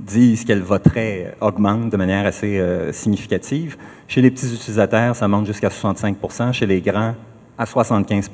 [0.00, 3.76] disent qu'elles voteraient augmente de manière assez euh, significative.
[4.08, 6.16] Chez les petits utilisateurs, ça monte jusqu'à 65
[6.52, 7.14] Chez les grands,
[7.56, 8.30] à 75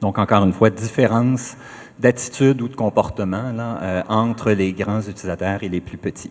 [0.00, 1.56] Donc, encore une fois, différence
[1.98, 6.30] d'attitude ou de comportement là, euh, entre les grands utilisateurs et les plus petits.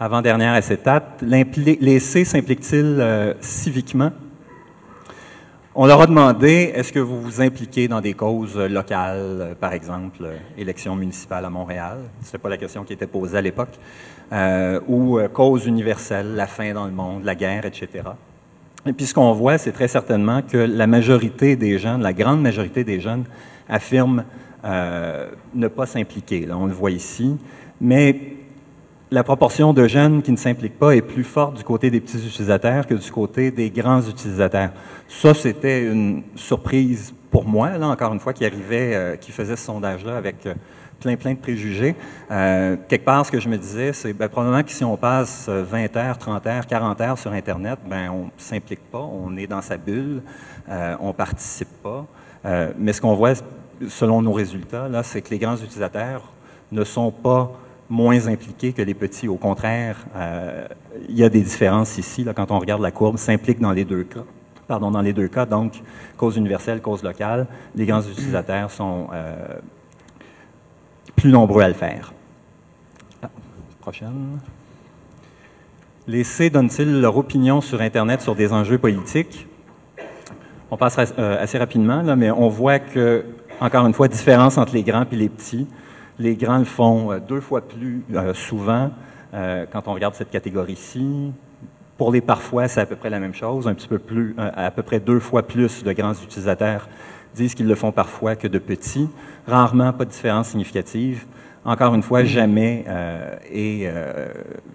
[0.00, 4.10] avant-dernière acétate, les C s'impliquent-ils euh, civiquement?
[5.72, 10.18] On leur a demandé, est-ce que vous vous impliquez dans des causes locales, par exemple,
[10.22, 11.98] euh, élection municipale à Montréal?
[12.24, 13.78] Ce pas la question qui était posée à l'époque.
[14.32, 17.88] Euh, ou euh, cause universelle, la faim dans le monde, la guerre, etc.
[18.84, 22.42] Et puis ce qu'on voit, c'est très certainement que la majorité des jeunes, la grande
[22.42, 23.22] majorité des jeunes,
[23.68, 24.24] affirment
[24.64, 26.48] euh, ne pas s'impliquer.
[26.50, 27.36] On le voit ici.
[27.80, 28.39] Mais
[29.10, 32.24] la proportion de jeunes qui ne s'impliquent pas est plus forte du côté des petits
[32.24, 34.70] utilisateurs que du côté des grands utilisateurs.
[35.08, 39.56] Ça, c'était une surprise pour moi, là, encore une fois, qui arrivait, euh, qui faisait
[39.56, 40.54] ce sondage-là avec euh,
[41.00, 41.96] plein, plein de préjugés.
[42.30, 45.48] Euh, quelque part, ce que je me disais, c'est ben, probablement que si on passe
[45.48, 49.48] 20 heures, 30 heures, 40 heures sur Internet, ben, on ne s'implique pas, on est
[49.48, 50.22] dans sa bulle,
[50.68, 52.06] on ne participe pas.
[52.78, 53.32] Mais ce qu'on voit,
[53.88, 56.32] selon nos résultats, là, c'est que les grands utilisateurs
[56.70, 57.52] ne sont pas
[57.90, 59.28] moins impliqués que les petits.
[59.28, 60.66] Au contraire, euh,
[61.08, 62.24] il y a des différences ici.
[62.34, 64.24] Quand on regarde la courbe, s'impliquent dans les deux cas.
[64.68, 65.82] Pardon, dans les deux cas, donc
[66.16, 67.48] cause universelle, cause locale.
[67.74, 69.58] Les grands utilisateurs sont euh,
[71.16, 72.12] plus nombreux à le faire.
[73.20, 73.30] Ah,
[73.80, 74.38] prochaine.
[76.06, 79.48] Les C donnent-ils leur opinion sur Internet sur des enjeux politiques?
[80.70, 83.24] On passe euh, assez rapidement, mais on voit que,
[83.60, 85.66] encore une fois, différence entre les grands et les petits.
[86.20, 88.90] Les grands le font euh, deux fois plus euh, souvent
[89.32, 91.30] quand on regarde cette catégorie-ci.
[91.96, 94.72] Pour les parfois, c'est à peu près la même chose, un petit peu plus, à
[94.72, 96.88] peu près deux fois plus de grands utilisateurs
[97.32, 99.08] disent qu'ils le font parfois que de petits.
[99.46, 101.26] Rarement, pas de différence significative.
[101.64, 102.86] Encore une fois, jamais
[103.52, 103.88] et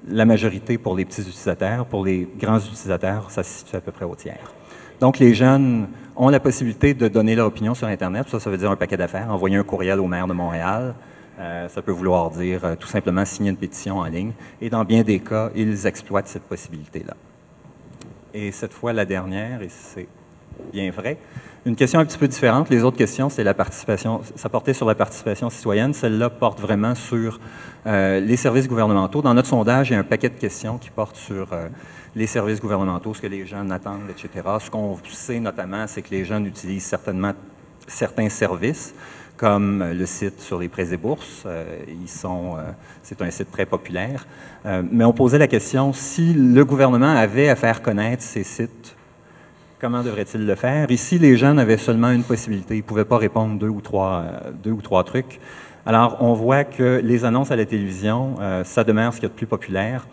[0.07, 1.85] la majorité pour les petits utilisateurs.
[1.85, 4.53] Pour les grands utilisateurs, ça se situe à peu près au tiers.
[5.01, 8.29] Donc, les jeunes ont la possibilité de donner leur opinion sur Internet.
[8.29, 10.95] Ça, ça veut dire un paquet d'affaires, envoyer un courriel au maire de Montréal.
[11.39, 14.31] Euh, ça peut vouloir dire euh, tout simplement signer une pétition en ligne.
[14.61, 17.15] Et dans bien des cas, ils exploitent cette possibilité-là.
[18.33, 20.07] Et cette fois, la dernière, et c'est
[20.71, 21.17] bien vrai,
[21.65, 22.69] une question un petit peu différente.
[22.69, 24.21] Les autres questions, c'est la participation.
[24.35, 25.93] Ça portait sur la participation citoyenne.
[25.93, 27.39] Celle-là porte vraiment sur
[27.85, 29.21] euh, les services gouvernementaux.
[29.21, 31.49] Dans notre sondage, il y a un paquet de questions qui portent sur
[32.15, 34.29] les services gouvernementaux, ce que les jeunes attendent, etc.
[34.59, 37.33] Ce qu'on sait notamment, c'est que les jeunes utilisent certainement
[37.87, 38.93] certains services,
[39.37, 41.43] comme le site sur les prêts et bourses.
[41.45, 42.61] Euh, ils sont, euh,
[43.03, 44.25] c'est un site très populaire.
[44.65, 48.95] Euh, mais on posait la question si le gouvernement avait à faire connaître ces sites,
[49.79, 50.89] comment devrait-il le faire?
[50.89, 52.75] Ici, les jeunes avaient seulement une possibilité.
[52.75, 54.23] Ils ne pouvaient pas répondre deux ou trois,
[54.63, 55.39] deux ou trois trucs.
[55.85, 59.29] Alors, on voit que les annonces à la télévision, ça demeure ce qu'il y a
[59.29, 60.07] de plus populaire.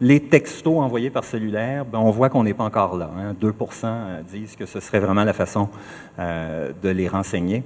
[0.00, 3.08] Les textos envoyés par cellulaire, ben, on voit qu'on n'est pas encore là.
[3.40, 3.84] 2 hein.
[3.84, 5.68] euh, disent que ce serait vraiment la façon
[6.18, 7.62] de les renseigner.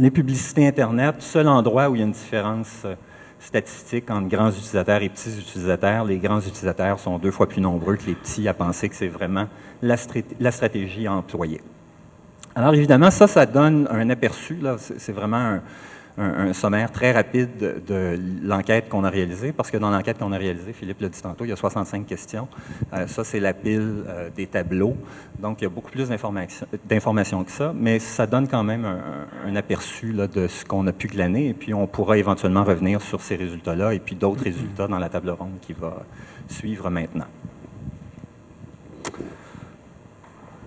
[0.00, 2.96] Les publicités Internet, seul endroit où il y a une différence euh,
[3.38, 6.04] statistique entre grands utilisateurs et petits utilisateurs.
[6.04, 9.06] Les grands utilisateurs sont deux fois plus nombreux que les petits à penser que c'est
[9.06, 9.46] vraiment
[9.82, 9.96] la,
[10.50, 11.60] stratégie à employer.
[12.56, 14.58] Alors évidemment, ça, ça donne un aperçu.
[14.78, 15.62] C'est vraiment un,
[16.16, 20.38] un, sommaire très rapide de, l'enquête qu'on a réalisée, parce que dans l'enquête qu'on a
[20.38, 22.48] réalisée, Philippe l'a dit tantôt, il y a 65 questions.
[22.92, 24.96] Euh, ça, c'est la pile euh, des tableaux.
[25.38, 29.56] Donc, il y a beaucoup plus d'informations que ça, mais ça donne quand même un,
[29.56, 33.36] aperçu de ce qu'on a pu glaner, et puis on pourra éventuellement revenir sur ces
[33.36, 36.04] résultats-là et puis d'autres résultats dans la table ronde qui va
[36.48, 37.26] suivre maintenant.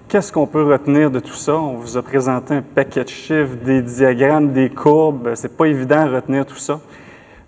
[0.10, 1.54] Qu'est-ce qu'on peut retenir de tout ça?
[1.58, 5.34] On vous a présenté un paquet de chiffres, des diagrammes, des courbes.
[5.36, 6.80] C'est pas évident de retenir tout ça.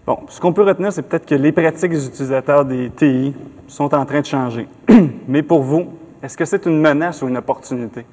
[0.05, 3.33] Bon, ce qu'on peut retenir, c'est peut-être que les pratiques des utilisateurs des TI
[3.65, 4.67] sont en train de changer.
[5.29, 5.85] Mais pour vous,
[6.21, 8.05] est-ce que c'est une menace ou une opportunité?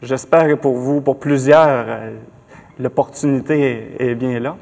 [0.00, 2.10] J'espère que pour vous, pour plusieurs, euh,
[2.78, 4.56] l'opportunité est bien là.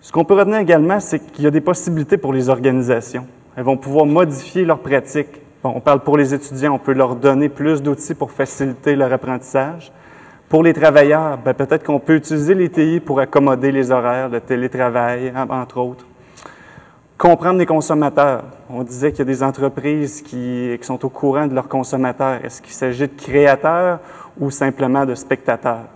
[0.00, 3.26] Ce qu'on peut retenir également, c'est qu'il y a des possibilités pour les organisations.
[3.54, 7.48] Elles vont pouvoir modifier leurs pratiques on parle pour les étudiants, on peut leur donner
[7.48, 9.92] plus d'outils pour faciliter leur apprentissage.
[10.48, 14.38] Pour les travailleurs, ben, peut-être qu'on peut utiliser les TI pour accommoder les horaires, de
[14.38, 16.06] télétravail, entre autres.
[17.16, 18.44] Comprendre les consommateurs.
[18.68, 22.44] On disait qu'il y a des entreprises qui, qui sont au courant de leurs consommateurs.
[22.44, 24.00] Est-ce qu'il s'agit de créateurs
[24.38, 25.86] ou simplement de spectateurs?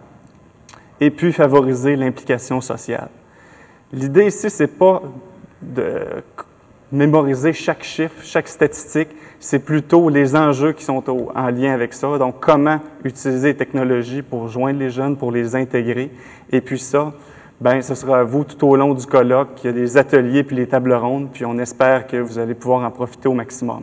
[1.00, 3.08] Et puis favoriser l'implication sociale.
[3.92, 5.02] L'idée ici, c'est pas
[5.60, 6.22] de
[6.90, 9.08] mémoriser chaque chiffre, chaque statistique,
[9.40, 11.02] c'est plutôt les enjeux qui sont
[11.34, 12.18] en lien avec ça.
[12.18, 16.10] Donc, comment utiliser les technologies pour joindre les jeunes, pour les intégrer.
[16.50, 17.12] Et puis ça,
[17.60, 19.62] ben, ce sera à vous tout au long du colloque.
[19.62, 22.54] Il y a des ateliers puis les tables rondes, puis on espère que vous allez
[22.54, 23.82] pouvoir en profiter au maximum.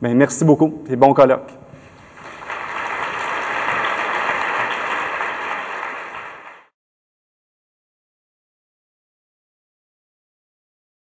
[0.00, 1.63] Bien, merci beaucoup et bon colloque.